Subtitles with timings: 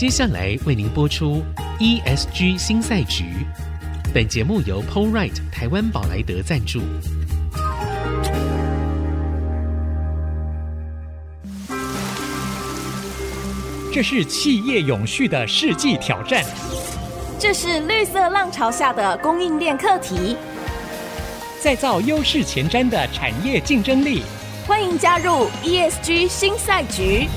[0.00, 1.42] 接下来为您播出
[1.78, 3.46] ESG 新赛局。
[4.14, 6.80] 本节目由 PoleRight 台湾宝莱德赞助。
[13.92, 16.42] 这是企业永续的世纪挑战。
[17.38, 20.34] 这是绿色浪潮下的供应链课题。
[21.60, 24.22] 再造优势前瞻的产业竞争力。
[24.66, 27.28] 欢迎加入 ESG 新赛局。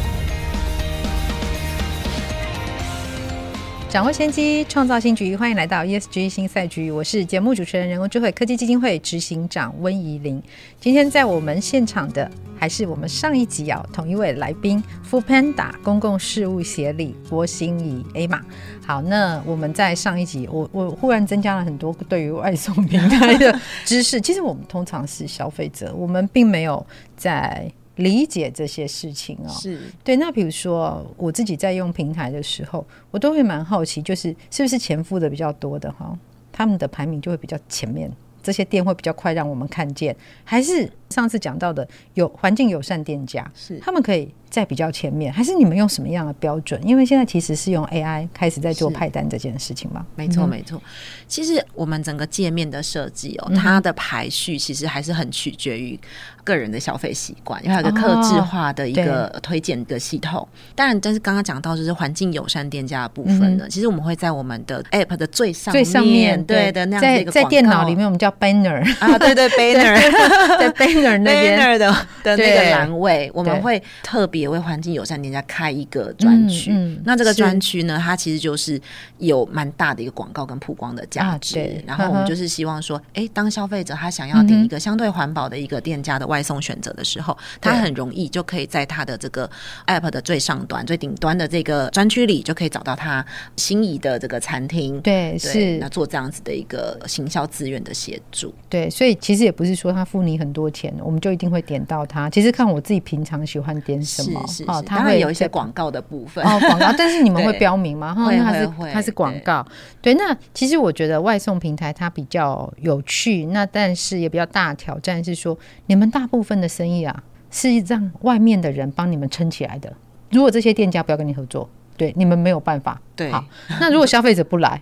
[3.93, 5.36] 掌握先机，创造新局。
[5.36, 10.42] 欢迎来到 ESG 新赛局，我是节目主持人、人工智慧科技基金会执行长温怡玲。
[10.79, 18.42] 今天在我们现场的还是我们上一集啊同一位来宾，Foodpanda 公共事务协理郭心怡 Emma。
[18.84, 24.20] 好，那我们在上一集，我我忽然增加了很多对于外送平台的知识。
[24.20, 26.84] 其实我们通常是消费者，我们并没有
[27.15, 27.71] 在。
[27.96, 30.15] 理解这些事情哦，是对。
[30.15, 36.17] 那比如说，我自己在用平台的时候，我都会蛮好奇，就是是不是钱付的比较多的哈，
[36.52, 44.33] 他们的排名就会比较前面，这些店会比较快让我们看见，还是上次讲到的有环境友善店家，是他们可以。
[44.53, 46.80] 在比较前面，还是你们用什么样的标准？
[46.88, 50.05] 因为现在其实是用 AI 开始在做派单这件事情嘛。
[50.16, 50.80] 没错，没错。
[51.28, 56.00] 其实我们整个界面的设计哦，它的排序其实还是很取决于
[56.44, 60.48] 个人的消费习惯，因为有个客制化的一个推荐的系统。
[60.75, 69.98] 当然，但是刚刚讲到就是环境友善店家的部分呢，其实我们会在我们的 App 的最上面，最上面对的那样的一个在电脑里面，我们叫 Banner 啊，对对 Banner，
[70.59, 71.92] 在 Banner 那边 Banner 的
[72.23, 74.44] 的那个栏位，我们会特别。
[74.54, 78.80] 为环境友善店家开一个专区，嗯嗯、那这个专区呢，它其实就是
[79.18, 81.60] 有蛮大的一个广告跟曝光的价值。
[81.60, 89.50] 啊、然后我们就是希望说，哎、欸，当消费者他想要点一个相对环保的一个店家的外送选择的时候，嗯、他很容易就可以在他的这个
[89.88, 95.02] app 的最上端、最顶端的这个专区里，就可以找到他心仪的这个餐厅。
[95.02, 98.54] 对，对是那做这样子的一个行销资源的协助。
[98.70, 102.30] 对，所以其实也不是说他付你很多钱，我们就一定会点到它。
[102.30, 104.45] 其实看我自己平常喜欢点什么。
[104.48, 108.14] 是是是，它会有一些广告的部分哦，广告，但是你们会 标明吗？
[108.14, 109.65] 会它是它是广告，
[110.02, 110.23] 对，对。
[110.23, 119.92] 那其实我觉得外送平台它比较有趣，那但是也比较大挑战是说，你们大部分的生意啊是让外面的人帮你们撑起来的。
[120.32, 122.99] 如果这些店家不要跟你合作，对，你们没有办法。
[123.15, 123.43] 对，好，
[123.80, 124.82] 那如果消费者不来。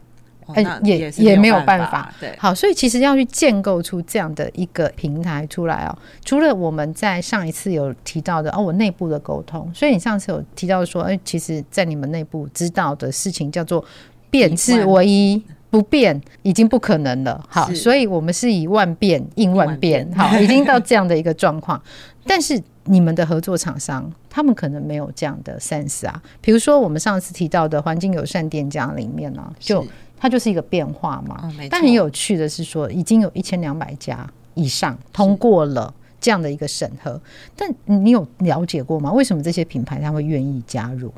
[0.54, 2.14] 哎，也也没有办法。
[2.20, 5.98] 对，好，所以其实要去建构出这样的一个平台出来哦。
[6.24, 9.72] 除了我们在上一次有提到的哦，我内部的沟通。
[9.74, 13.84] 所以你上次有提到说，哎，其实，在你们内部知道的事情叫做
[14.30, 17.44] 变是唯一，不变已经不可能了。
[17.50, 20.08] 好，所以我们是以万变应万变。
[20.14, 21.82] 好，已经到这样的一个状况。
[22.28, 26.22] 但是你们的合作厂商，他们可能没有这样的 sense 啊。
[26.42, 29.84] 比如说我们上次提到的环境友善店家里面呢，就。
[30.24, 37.20] 它就是一个变化嘛，哦、但很有趣的是说，已经有一千两百家以上通过了这样的一个审核，
[37.56, 39.12] 但你有了解过吗？
[39.12, 41.12] 为什么这些品牌他会愿意加入？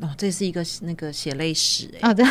[0.00, 2.10] 哦，这是一个那个血泪史哎、欸！
[2.10, 2.24] 啊，对，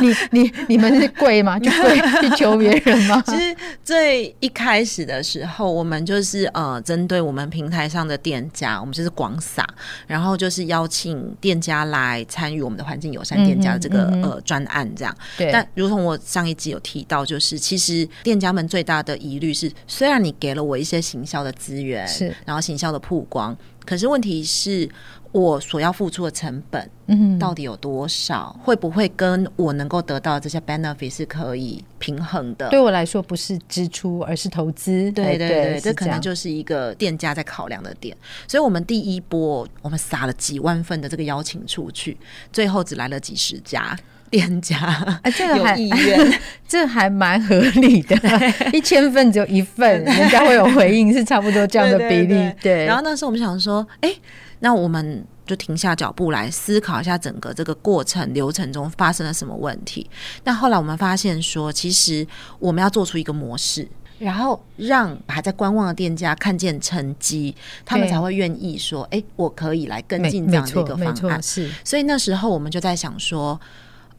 [0.00, 1.58] 你你你们是跪吗？
[1.60, 3.22] 就跪去求别人吗？
[3.28, 3.54] 其实
[3.84, 9.62] 最一开始的时候，我们就是呃，针对我们平台上的店家，我们就是广撒，
[10.06, 15.14] 然后就是邀请店家来参与我们的环境友善店家的这个、嗯、呃专案，这样。
[15.36, 15.52] 对。
[15.52, 23.54] 但如同我上一集有提到，就是其实店家们最大的疑虑是，虽然你给了我一些行销的资源，是，然后行销的曝光，
[23.84, 24.88] 可是问题是。
[25.32, 28.54] 我所要付出的成本，嗯，到底有多少？
[28.58, 32.68] 嗯、会不会跟我能够得到这些 benefit 是可以平衡的？
[32.68, 35.10] 对我来说，不是支出，而是投资。
[35.12, 38.16] 对对对，对这可能就是一个店家在考量的点。
[38.46, 42.16] 所以，我们第一波我们撒了几万份的这个邀请出去，
[42.52, 43.98] 最后只来了几十家
[44.32, 45.78] 店家，啊，这个还
[46.66, 48.16] 这还蛮合理的。
[48.72, 52.52] 一千份只有一份，人家会有回应，是差不多这样的比例。
[52.62, 52.86] 对。
[52.86, 54.18] 然后那时候我们想说，哎、欸。
[54.64, 60.08] 那我们就停下脚步来思考一下整个这个过程流程中发生了什么问题。
[60.44, 62.24] 那后来我们发现说，其实
[62.60, 63.88] 我们要做出一个模式，
[64.20, 67.52] 然后让还在观望的店家看见成绩，
[67.84, 71.68] 他们才会愿意说：“哎，我可以来跟进这样的一个方案。”是。
[71.82, 73.60] 所以那时候我们就在想说。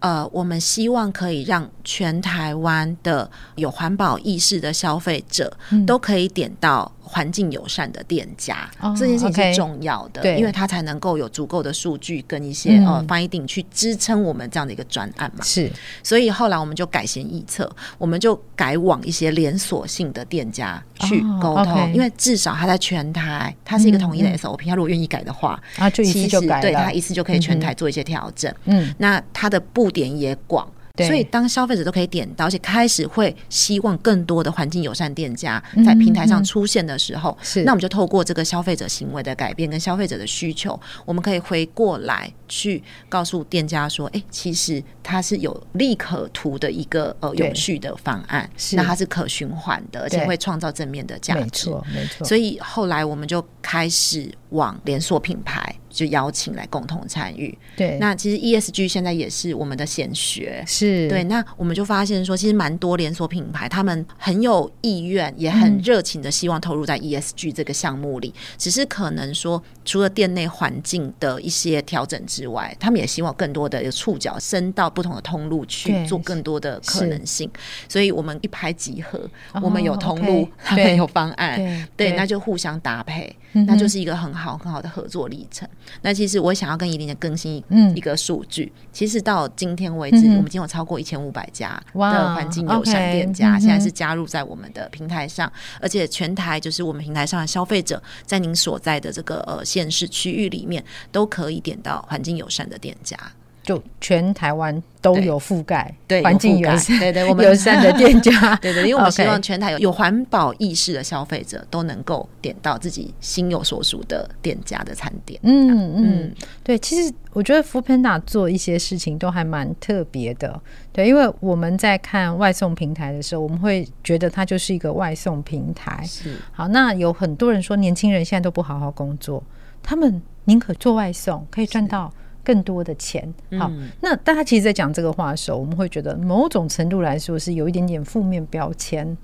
[0.04, 5.56] 呃，我们希望可以让全台湾的有环保意识的消费者
[5.88, 15.46] 都可以点到环境友善的店家，哦、这件事情是重要的，对，因为它才能够有足够的数据跟一些、嗯、呃 finding 去支撑我们这样的一个专案嘛。
[15.46, 15.72] 是，
[16.02, 28.52] 所以后来我们就改弦易辙，我们就改往一些连锁性的店家去沟通、哦 okay，因为至少它在全台，它是一个统一的 SOP，它、嗯、如果愿意改的话，啊，就一次就改了，对，它一次就可以全台做一些调整。
[28.66, 30.68] 嗯，那它的布点也广。
[30.96, 52.26] 所以，当消费者都可以点到，而且开始会希望更多的环境友善店家在平台上出现的时候，是、嗯、那我们就透过这个消费者行为的改变跟消费者的需求，我们可以回过来去告诉店家说：“哎、欸，其实它是有利可图的一个呃永续的方案，那它是可循环的，而且会创造正面的价值。”没错，没错。
[52.26, 55.76] 所以后来我们就开始往连锁品牌。
[55.94, 58.00] 就邀请来共同参与，对。
[58.00, 61.24] 那其实 ESG 现在也是我们的显学，是对。
[61.26, 68.34] 那我们就发现说，其实蛮多连锁品牌，他们很有意愿，也很热情的希望投入在 ESG 这个项目里。
[68.36, 77.50] 嗯、只是可能说，除了店内环境的一些调整之外，他们也希望更多的有触角伸到不同的通路去做更多的可能性。
[77.88, 79.20] 所以我们一拍即合，
[79.54, 85.68] 哦、我们有通路他们有方案，对，那就互相搭配、嗯，那就是一个很好很好的合作历程。
[86.02, 103.18] 那其实我想要跟怡琳的更新一一个数据、嗯，其实到今天为止，嗯、我们已经有超过一千五百家的环境友善店家，现在是加入在我们的平台上，而且全台就是我们平台上的消费者，在您所在的这个呃县市区域里面，都可以点到环境友善的店家。
[103.64, 115.40] 就全台湾都有覆盖，对环境友善，对对，我们 友善的店家， 对对，因为我们 希望全台有有环保意识的消费者都能够点到自己心有所属的店家的餐点。
[115.44, 120.62] 嗯嗯，对，其实我觉得 Foodpanda 做一些事情都还蛮特别的，
[120.92, 126.04] 对，因为我们在看外送平台的时候，我们会觉得它就是一个外送平台。
[126.06, 129.42] 是，好，那有很多人说年轻人现在都不好好工作，
[129.82, 132.12] 他们宁可做外送，可以赚到。
[132.44, 133.24] 更多的钱，
[133.58, 139.18] 好，嗯、那大家其实，在讲这个话的时候，我们会觉得某种程度来说是有一点点负面标签。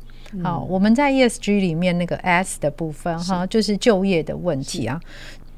[0.43, 5.01] 好，我们在 ESG 里面那个 S 的部分，哈，就是就业的问题啊。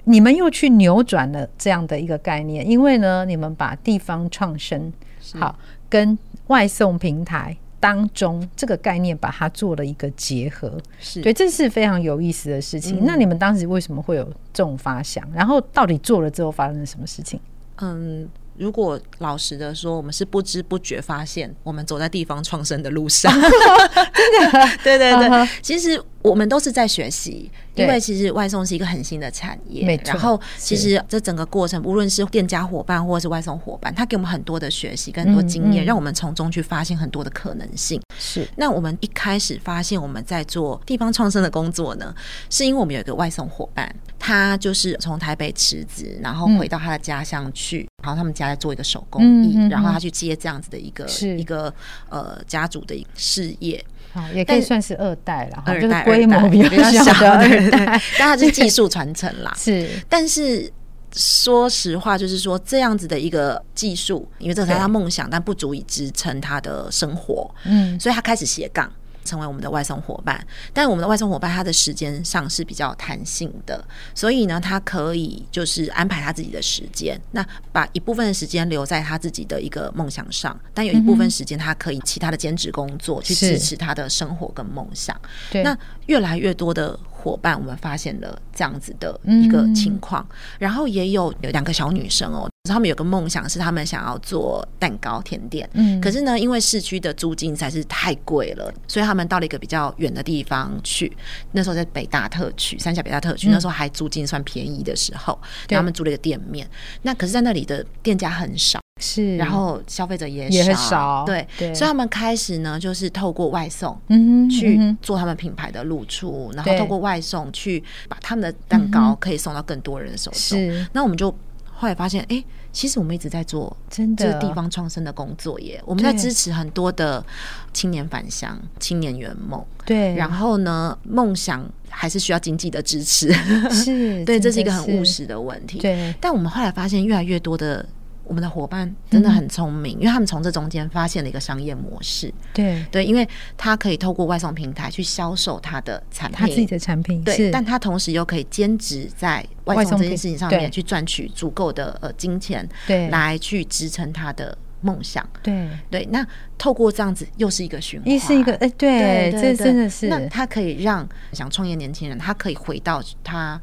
[0.06, 4.92] 你们又去扭转了这样的一个概念，因为呢，你们把地方创生
[5.34, 5.60] 好
[5.90, 6.18] 跟
[6.48, 13.02] 外送平台当中这个概念把它做了一个结合，是对，这是非常有意思的事情。
[13.02, 14.24] 嗯、那你们当时为什么会有
[14.54, 15.24] 这种发想？
[15.34, 17.40] 然后到底做了之后发生了什么事情？
[17.82, 23.32] 嗯，如果老实的说，我们是不知不觉发现，我们走在地方创生的路上。
[23.42, 25.50] 真的，对对对，uh -huh.
[25.62, 27.52] 其实我们都是在学习。
[27.74, 29.98] 因为其实外送是一个很新的产业。
[30.06, 38.02] 然后其实这整个过程，无论是店家伙伴或者是外送伙伴，他给我们很多的学习跟很多经验，嗯嗯，让我们从中去发现很多的可能性。
[38.20, 38.46] 是。
[38.58, 42.14] 那我们一开始发现我们在做地方创生的工作呢，
[42.50, 51.08] 是因为我们有一个外送伙伴，他就是从台北辞职，然后回到他的家乡去，嗯，然后他们家在做一个手工艺，然后他去接这样子的一个
[51.38, 51.74] 一个
[52.10, 53.84] 呃家族的事业。
[54.14, 57.86] 好，也可以算是二代了，二代规模比较小的二代，对对对，
[58.20, 59.54] 但它是技术传承啦。
[59.58, 60.72] 是，但是
[61.14, 67.50] 说实话，就是说这样子的一个技术，因为这是他梦想，但不足以支撑他的生活。
[67.66, 68.92] 嗯，所以他开始斜杠。
[69.24, 73.84] 成为我们的外送伙伴，但我们的外送伙伴他的时间上是比较弹性的，
[74.14, 85.20] 所以呢，他可以就是安排他自己的时间，那把一部分的时间留在他自己的一个梦想上，但有一部分时间他可以其他的兼职工作去支持他的生活跟梦想。
[85.50, 85.78] 对，那
[86.08, 90.28] 越来越多的伙伴，我们发现了这样子的一个情况，
[90.60, 92.51] 然后也有有两个小女生哦。
[92.70, 101.12] 他们有个梦想是他们想要做蛋糕甜点，嗯，可是呢，因为市区的租金实在是太贵了，所以他们到了一个比较远的地方去。
[101.54, 105.38] 那时候在北大特区，三峡北大特区，那时候还租金算便宜的时候，
[105.70, 106.70] 他们租了一个店面。
[107.02, 120.40] 那可是，在那里的店家很少，是，然后消费者也少，也很少，对，对，所以他们开始呢，就是透过外送，嗯，去做他们品牌的露出，然后透过外送去把他们的蛋糕可以送到更多人的手中。
[120.40, 121.36] 是，那我们就。
[121.82, 125.82] 后来发现，哎、欸，其实我们一直在做真的地方创生的工作耶。
[125.84, 127.26] 我们在支持很多的
[127.74, 129.66] 青年返乡、青年圆梦。
[129.84, 133.34] 对，然后呢，梦想还是需要经济的支持。
[133.72, 135.80] 是， 对，这是一个很务实的问题。
[135.80, 137.84] 对，但我们后来发现，越来越多的。
[138.32, 142.34] 我们的伙伴真的很聪明，嗯，因为他们从这中间发现了一个商业模式。
[142.54, 142.82] 对。
[142.90, 147.22] 对，因为他可以透过外送平台去销售他的产品，他自己的产品。
[147.26, 155.28] 对，但他同时又可以兼职在外送这件事情上面去赚取足够的呃金钱，对，来去支撑他的梦想。
[155.44, 155.68] 对。
[155.90, 156.26] 对，那
[156.58, 163.60] 透过这样子又是一个循环，又是一个哎，对，这真的是，那它可以让想创业年轻人，他可以回到他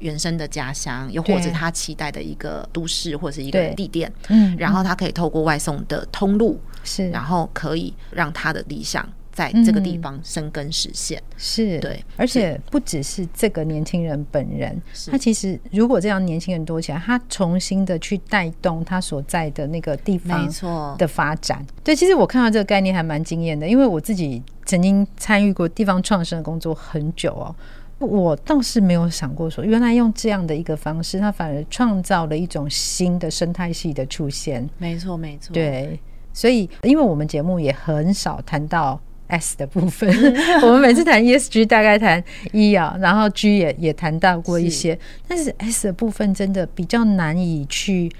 [0.00, 9.08] 原生的家乡，又或者他期待的一个都市或者是一个地点，嗯，然后他可以透过外送的通路，是，然后可以让他的理想。
[9.32, 11.78] 在这个地方生根实现，嗯、是。
[11.78, 14.78] 对，而且不只是这个年轻人本人，
[15.10, 20.94] 他其实如果这样年轻人多起来，他重新的去带动他所在的那个地方没错。
[20.98, 21.64] 的发展。
[21.82, 27.54] 对，其实我看到这个概念还蛮惊艳的，因为我自己曾经参与过地方创生的工作很久哦，
[28.00, 34.68] 我倒是没有想过说，原来用这样的一个方式，它反而创造了一种新的生态系的出现。
[34.78, 36.00] 没错，没错，对，
[36.32, 39.00] 所以因为我们节目也很少谈到。
[39.32, 40.12] S 的部分，
[40.60, 48.10] 我们每次谈 ESG 大概谈 E 啊，然后 G 也也谈到过一些，但是 S 的部分真的比较难以去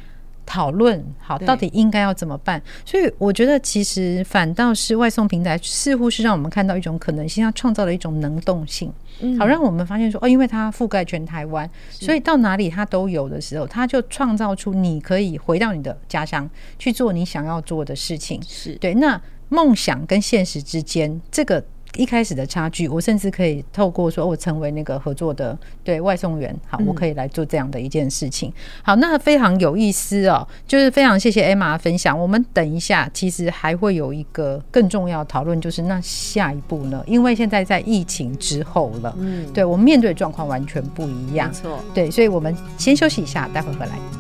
[0.51, 1.01] 讨论。
[1.21, 2.61] 好，到底应该要怎么办？
[2.85, 8.93] 所以我觉得其实反倒是外送平台似乎是让我们看到一种可能性，它创造了一种能动性，
[9.39, 18.43] 好让我们发现说哦，因为它覆盖全台湾，所以到哪里它都有的时候，它就创造出你可以回到你的家乡去做你想要做的事情。
[18.43, 19.21] 是对那。
[19.53, 21.61] 梦想跟现实之间，这个
[21.97, 28.53] 一开始的差距，我甚至可以透过说，我成为那个合作的对外送员，好，我可以来做这样的一件事情。
[28.83, 32.19] 好，那非常有意思哦，就是非常谢谢 Emma 的分享。
[32.19, 37.03] 我们等一下，其实还会有一个更重要讨论，就是那下一步呢？
[37.07, 44.20] 因为现在在疫情之后了，嗯，对我们面对的状况完全不一样，没错，对，所以我们先休息一下，待会回来。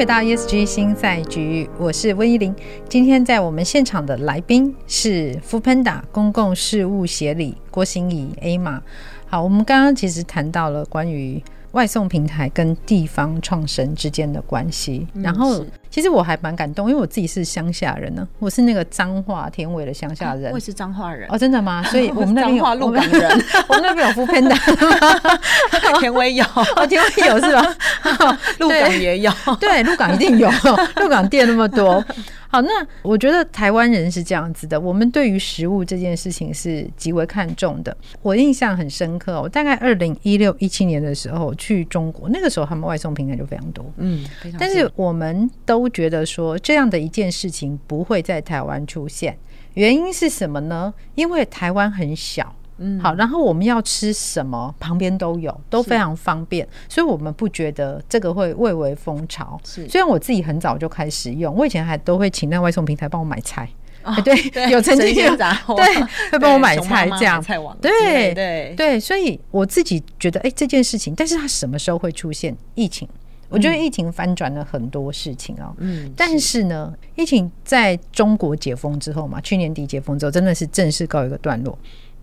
[0.00, 2.56] 回到 ESG 新赛局，我是温依玲。
[2.88, 8.82] 今天在我们现场的来宾是 f o o p a n d a 公共事务协理郭心怡 A 马。
[9.26, 21.28] 好，我们刚刚其实谈到了关于外送平台跟地方创生之间的关系，然后其实我还蛮感动，因为我自己是乡下人呢，我是那个彰化田尾的乡下人，我也是彰化人。
[21.30, 21.82] 哦，真的吗？
[21.90, 24.56] 所以我们那边有鹿港人， 我们那边有 Foodpanda，
[26.00, 26.44] 田尾有，
[26.88, 27.76] 田尾有是吧？
[28.58, 30.50] 鹿港也有，对，鹿港一定有，
[30.96, 32.04] 鹿港店那么多。
[32.50, 37.96] 好，那我觉得台湾人是这样子的，我们对于食物这件事情是极为看重的。
[38.22, 44.24] 我印象很深刻，我大概二零一六一七年的时候去中国，那个时候他们外送平台就非常多，嗯，
[44.58, 49.38] 但是我们都觉得说这样的一件事情不会在台湾出现，
[49.74, 50.92] 原因是什么呢？
[51.14, 52.56] 因为台湾很小。
[52.80, 59.60] 嗯，好，然后我们要吃什么，旁边都有，都非常方便，所以我们不觉得这个会蔚为风潮。
[59.64, 63.68] 是，虽然我自己很早就开始用，我以前还都会请那外送平台帮我买菜。
[64.24, 67.40] 对，对， 有曾经有对，会帮我买菜这样。
[67.42, 72.56] 菜网对对对，对，所以我自己觉得，哎、欸，这件事情，但是它什么时候会出现？
[72.74, 73.06] 疫情，
[73.50, 75.74] 我觉得疫情翻转了很多事情哦。
[75.76, 81.78] 嗯，但是呢，疫情在中国解封之后嘛，去年底解封之后，真的是正式告一个段落。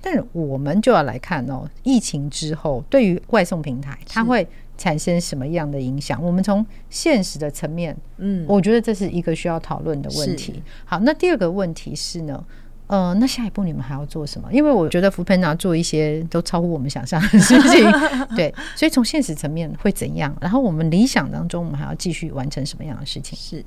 [0.09, 4.47] 但我们就要来看哦，疫情之后对于外送平台，它会
[4.77, 6.23] 产生什么样的影响？
[6.23, 10.63] 我们从现实的层面，嗯，我觉得这是一个需要讨论的问题。
[10.85, 12.41] 好，那第二个问题是呢，
[12.87, 14.47] 呃，那下一步你们还要做什么？
[14.53, 17.91] 因为我觉得 Foodpanda 做一些都超乎我们想象的事情，
[18.33, 20.33] 对，所以从现实层面会怎样？
[20.39, 23.37] 然后我们理想当中，我们还要继续完成什么样的事情？
[23.37, 23.65] 是。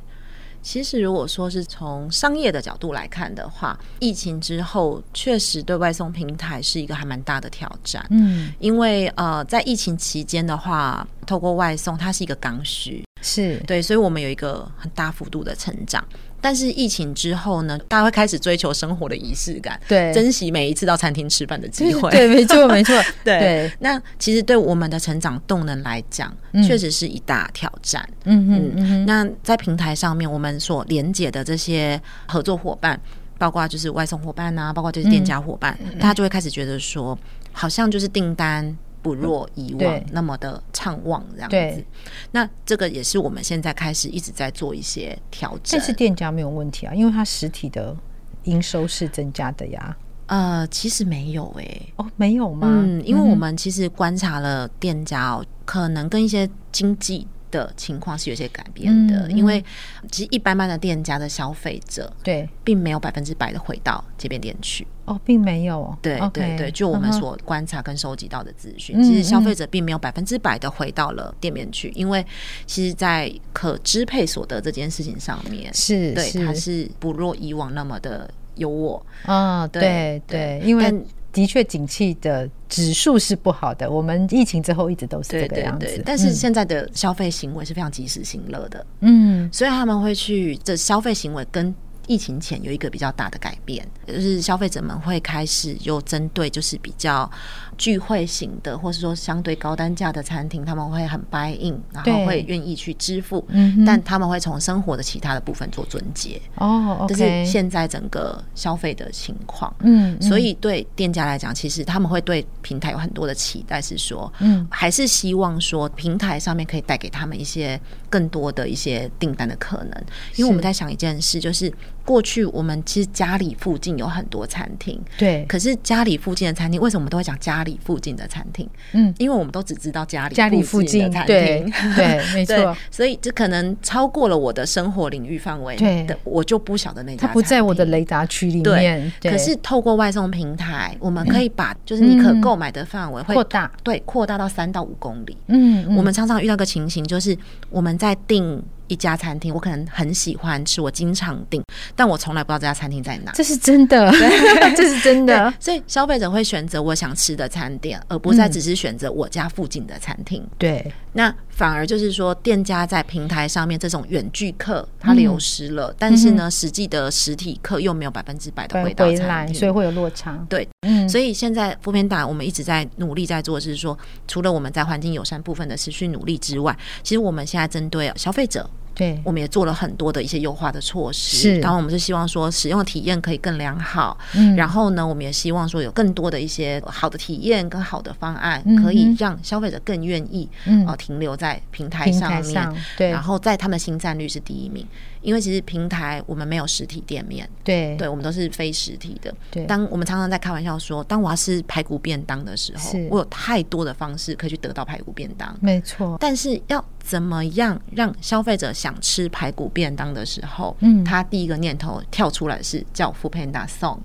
[0.62, 8.06] 其实，如果说是从商业的角度来看的话，疫情之后确实对外送平台是一个还蛮大的挑战。
[8.10, 16.04] 嗯，因为呃，在疫情期间的话，透过外送它是一个刚需，是对，所以我们有一个很大幅度的成长。
[16.42, 22.10] 但是疫情之后呢，大家会开始追求生活的仪式感，对，珍惜每一次到餐厅吃饭的机会。
[22.10, 22.94] 对，没错， 没错。
[23.22, 28.02] 对，对，那其实对我们的成长动能来讲，嗯、确实是一大挑战。
[28.24, 29.04] 嗯嗯嗯。
[29.04, 32.98] 那在平台上面，我们所连接的这些合作伙伴，
[33.36, 37.18] 包括就是外送伙伴啊，包括就是店家伙伴，嗯、他就会开始觉得说，
[37.52, 38.74] 好像就是订单。
[39.02, 41.84] 不若以往那么的畅旺，这样子。
[42.32, 45.78] 那这个也是我们现在开始一直在做一些调整。
[45.78, 47.96] 但是店家没有问题啊，因为它实体的
[48.44, 49.96] 营收是增加的呀。
[50.26, 51.92] 呃，其实没有诶、欸。
[51.96, 52.68] 哦，没有吗？
[52.70, 57.26] 嗯，因为我们其实观察了店家哦，可能跟一些经济。
[57.50, 59.64] 的情况是有些改变的，嗯、因为
[60.10, 64.86] 其实一般般的店家的消费者对，并没有百分之百的回到街边店去。
[65.06, 72.24] 哦，并没有，对对对，就我们所观察跟收集到的资讯，嗯、其实消费者并没有百分之百的回到了店面去，嗯、因为
[72.64, 79.02] 其实，在可支配所得这件事情上面，是对，它是不若以往那么的优渥。
[79.24, 80.94] 啊，对对，因为
[81.32, 83.90] 的确景气的指数是不好的。
[83.90, 86.02] 我们疫情之后一直都是这个样子。
[86.04, 91.74] 但是现在的消费行为是非常及时行乐的，嗯，所以他们会去这消费行为跟。
[92.10, 97.30] 疫情前有一个比较大的改变，就是消费者们会开始有针对就是比较
[97.78, 103.46] 聚会型的，或是说相对高单价的餐厅，他们会很 buy in，然后会愿意去支付，
[103.86, 106.42] 但他们会从生活的其他的部分做撙节。
[106.56, 109.72] 哦，这是现在整个消费的情况。
[109.78, 120.04] 嗯，所以对店家来讲，其实他们会对平台有很多的期待，是说，嗯，还是希望说平台上面可以带给他们一些更多的一些订单的可能。
[120.34, 121.72] 因为我们在想一件事，就是。
[122.04, 125.44] 过去我们其实家里附近有很多餐厅，对。
[125.48, 128.68] 可是家里附近的餐厅，为什么我们都会讲家里附近的餐厅？
[128.92, 132.76] 嗯，因为我们都只知道家里家里附近的餐厅， 对，没错。
[132.90, 137.26] 所以这可能超过了我的生活领域范围，对，我就不晓得那家。
[137.26, 139.12] 它不在我的雷达区里面。
[139.20, 139.30] 对。
[139.30, 145.36] 可是透过外送平台，我们可以把 就是你可购买的范围会扩大，对，扩大到三到五公里。
[145.48, 147.36] 嗯，我们常常遇到个情形，就是
[147.68, 148.62] 我们在订。
[148.90, 151.62] 一家餐厅，我可能很喜欢吃，我经常订，
[151.94, 153.30] 但我从来不知道这家餐厅在哪。
[153.32, 154.10] 这是真的，
[154.76, 155.54] 这是真的。
[155.60, 160.44] 所以消费者会选择我想吃的餐点，而不再只是选择我家附近的餐厅。
[160.58, 170.44] 对，那反而就是说，店家在平台上面这种远距客它流失了，但是呢，实际的实体客又没有百分之百的回到餐厅，所以会有落差。
[170.48, 178.68] 对，嗯，所以现在 foodpanda 我们一直在努力在做的是说，除了我们在环境友善部分的持续努力之外，其实我们现在针对消费者。
[179.00, 194.86] 对，我们也做了很多的一些优化的措施，是，然后我们是希望说使用的体验可以更良好，嗯，然后呢，我们也希望说有更多的一些好的体验跟好的方案，可以让消费者更愿意，嗯，呃，停留在平台上面，上对，然后在他们新战率是第一名。
[195.22, 199.30] 因为其实平台我们没有实体店面，对，对，我们都是非实体的。
[199.50, 206.16] 对，当我们常常在开玩笑说，当我要吃排骨便当的时候，我有太多的方式可以去得到排骨便当，没错。
[206.18, 214.00] 但是要怎么样让消费者想吃排骨便当的时候，嗯，他第一个念头跳出来是叫 foodpanda 送。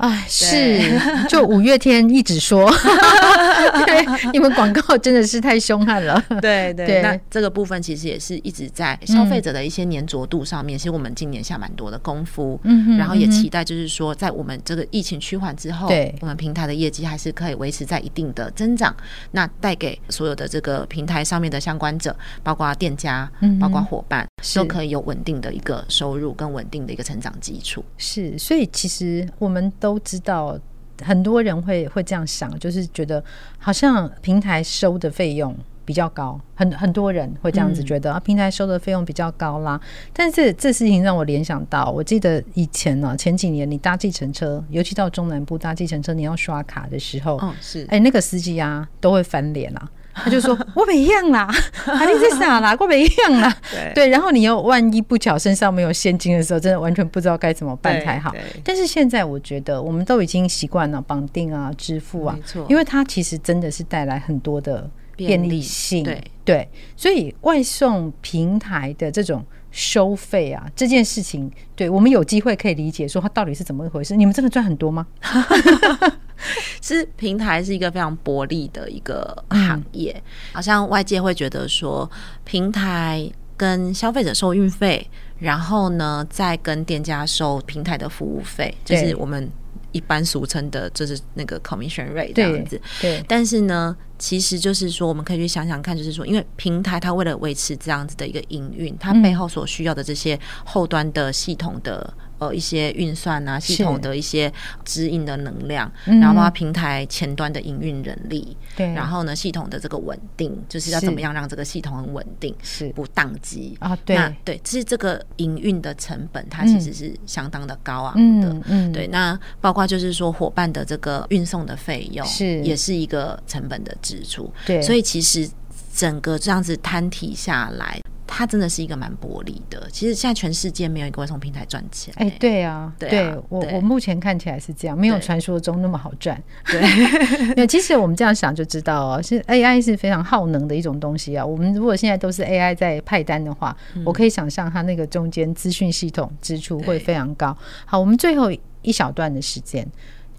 [0.00, 2.70] 哎，是，就五月天一直说，
[3.84, 6.18] 对，你们广告真的是太凶悍了。
[6.40, 18.96] 对对，对，那这个部分其实也是一直在消费者的一些黏着度上面，嗯、其实我们今年下蛮多的功夫，嗯哼，然后也期待就是说，在我们这个疫情趋缓之后，对，我们平台的业绩还是可以维持在一定的增长，
[19.32, 27.84] 那带给所有的这个平台上面的相关者，包括店家，嗯，包括伙伴，都可以有稳定的一个收入跟稳定的一个成长基础。
[27.98, 29.89] 是，所以其实我们都。
[29.90, 30.56] 都知道
[31.02, 33.22] 很多人会会这样想，就是觉得
[33.58, 39.80] 好像平台收的费用比较高，很很多人会这样子觉得、嗯、啊，平台收的费用比较高啦。
[40.12, 49.90] 但是这事情让我联想到，我记得以前呢、啊，前几年你搭计程车，尤其到中南部搭计程车，你要刷卡的时候，哦是，哎、欸，那个司机啊都会翻脸啊。
[50.12, 51.48] 他就说：“我没一样啦，
[51.86, 53.56] 啊，你在傻啦， 我没一样啦。
[53.70, 58.34] 对”对，然后你又万一不巧身上没有现金的时候，真的完全不知道该怎么办才好。
[58.64, 66.04] 但是现在我觉得我们都已经习惯了绑定啊、支付啊，因为它其实真的是带来很多的便利性。
[66.04, 74.16] 对对，所以外送平台的这种收费啊，这件事情，对我们有机会可以理解，说它到底是怎么一回事？
[74.16, 75.06] 你们真的赚很多吗？
[76.82, 80.22] 是平台是一个非常薄利的一个行业，嗯，
[80.54, 82.10] 好像外界会觉得说，
[82.44, 85.06] 平台跟消费者收运费，
[85.38, 89.50] 然后呢，再跟店家收平台的服务费，就是我们
[89.92, 92.80] 一般俗称的，就是那个 commission rate 这样子。
[93.00, 102.14] 对，对，但是呢，其实就是说，我们可以去想想看，就是说，因为平台它为了维持这样子的一个营运，它背后所需要的这些后端的系统的。
[102.40, 104.50] 呃，一些运算啊，系统的一些
[104.82, 113.94] 指引的能量，然后包括平台前端的营运人力，对，然后呢，系统的这个稳定，就是要怎么样让这个系统很稳定，是不宕机啊？
[114.06, 119.06] 对，那对，其实这个营运的成本，它其实是相当的高昂的，嗯，嗯对。
[119.08, 124.80] 那包括就是说伙伴的这个运送的费用，是也是一个成本的支出，对。
[124.80, 125.46] 所以其实
[125.94, 128.00] 整个这样子摊提下来。
[128.32, 129.88] 它真的是一个蛮薄利的。
[129.90, 132.14] 其实现在全世界没有一个外送平台赚钱。
[132.16, 136.40] 哎、欸，对啊，对，我对我目前看起来是这样，没有传说中那么好赚。
[136.64, 136.80] 对，
[137.54, 141.44] 对其实我们这样想就知道哦，是 AI 是非常耗能的一种东西啊。
[141.44, 147.56] 我们如果现在都是 AI 在派单的话，嗯、我可以想象它那个中间资讯系统支出会非常高。
[147.84, 148.50] 好，我们最后
[148.82, 149.86] 一小段的时间。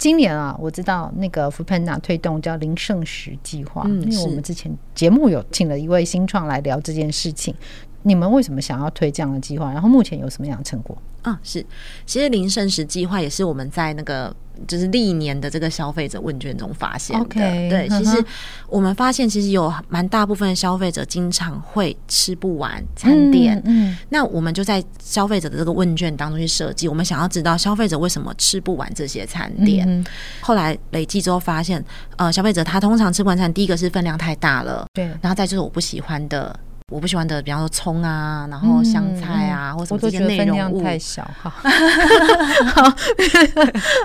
[0.01, 7.53] 今年啊，我知道那个 foodpanda 推动叫零剩食计划，嗯，因为我们之前节目有请了一位新创来聊这件事情。
[8.01, 9.71] 你们为什么想要推这样的计划？
[9.71, 10.97] 然后目前有什么样的成果？
[11.23, 11.65] 嗯，是，
[12.05, 14.35] 其实零剩食计划也是我们在那个
[14.67, 17.25] 就是历年的这个消费者问卷中发现的。
[17.25, 18.23] Okay, 对，其实
[18.67, 23.55] 我们发现，其实有蛮大部分的消费者经常会吃不完餐点。
[23.65, 30.05] 嗯，嗯，那我们就在消费者的这个问卷当中去设计，我们想要知道消费者为什么吃不完这些餐点。
[30.39, 31.83] 后来累计之后发现，
[32.17, 36.59] 呃，消费者他通常吃不完餐，第一个是分量太大了，对，然后再就是我不喜欢的。
[36.91, 41.51] 我不喜欢的，比方说葱啊，然后香菜啊，嗯、或什么这些内容物，分量太小哈。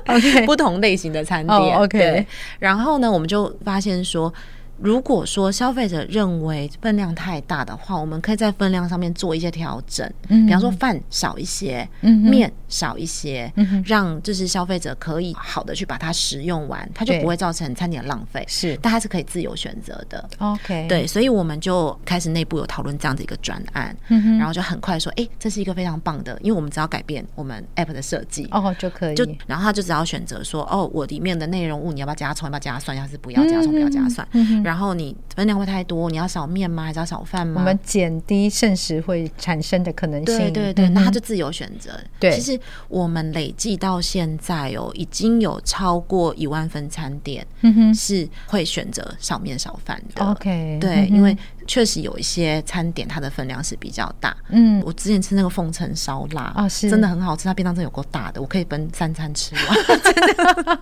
[0.06, 1.58] OK， 不同类型的餐点。
[1.58, 2.26] Oh, OK，
[2.58, 4.32] 然后呢，我们就发现说。
[4.78, 18.44] 如果说消费者认为分量太大的话，我们可以在分量上面做一些调整，嗯、比方说饭少一些，嗯、面少一些，嗯、让就是消费者可以好的去把它食用完，它就不会造成餐点浪费。
[18.48, 20.28] 是，但它是可以自由选择的。
[20.38, 34.26] OK，对，所以我们就开始内部有讨论这样的一个专案，嗯，然后就很快说，哎、欸，这是一个非常棒的，因为我们只要改变我们 app 的设计，哦，就可以，就然后他就只要选择说，哦，我里面的内容物你要不要加葱，要不要加蒜，要是不要加葱，不要加蒜。
[34.66, 36.82] 嗯然后你分量会太多，你要少面吗？
[36.82, 37.60] 还是要少饭吗？
[37.60, 40.36] 我们减低膳食会产生的可能性。
[40.38, 41.92] 对对对，嗯、那他就自由选择。
[42.18, 47.46] 对，其实我们累计到现在哦，已经有超过一万份餐点，
[47.94, 50.24] 是会选择少面少饭的。
[50.24, 51.36] OK，对，因为。
[51.66, 54.36] 确实有一些餐点，它的分量是比较大。
[54.50, 57.44] 嗯，我之前吃那个凤城烧腊啊，是真的很好吃。
[57.44, 59.64] 它便当真的有够大的，我可以分三餐吃完。
[60.02, 60.80] 真的，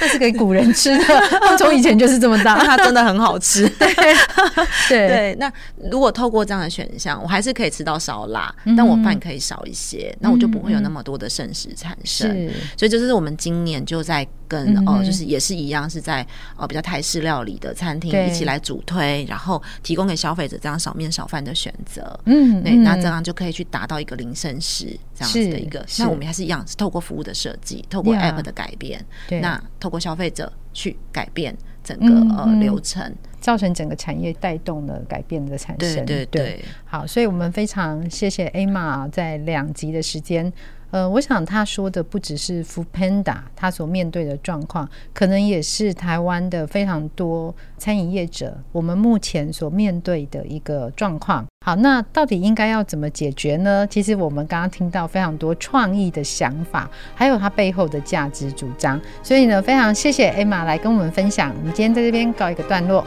[0.00, 1.04] 那是给古人吃的，
[1.58, 2.58] 从以前就是这么大。
[2.64, 3.68] 它真的很好吃。
[3.70, 5.36] 对对对。
[5.38, 5.52] 那
[5.90, 12.28] 如果透过这样的选项，我还是可以吃到烧腊，但我饭可以少一些，那我就不会有那么多的剩食产生。
[12.76, 19.62] 所以这就是我们今年就在跟哦，就是也是一样，是在呃比较台式料理的餐厅一起来主推，然后。
[19.82, 25.84] 提供给消费者这样少面少饭的选择，嗯，对，那这样就可以去达到一个零剩食这样子的一个。
[25.98, 36.04] 那我们还是一样，是透过服务的设计，透过 App 的改变，对，那透过消费者去改变整个呃流程，造成整个产业带动了改变的产生。
[36.04, 40.52] 对对对，好，所以我们非常谢谢 Emma 在两集的时间。
[40.90, 51.44] 呃，我想他说的不只是 f o o Panda 他所面对的状况，可能也是台湾的非常多餐饮业者我们目前所面对的一个状况。
[51.66, 53.86] 好，那到底应该要怎么解决呢？
[53.88, 58.98] 其实我们刚刚听到非常多创意的想法，还有它背后的价值主张。
[59.22, 61.52] 所以呢，非常谢谢 Emma 来跟我们分享。
[61.58, 63.04] 我们今天在这边告一个段落。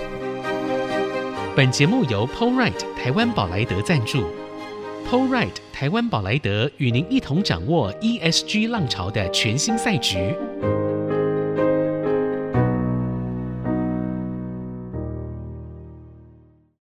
[1.55, 4.23] 本节目由 Polright 台湾宝莱德赞助。
[5.11, 10.33] PoleRight 台湾宝莱德与您一同掌握 ESG 浪潮的全新赛局。